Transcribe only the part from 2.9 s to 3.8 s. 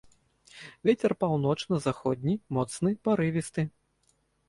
парывісты.